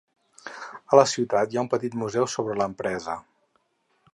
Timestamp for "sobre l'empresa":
2.37-3.19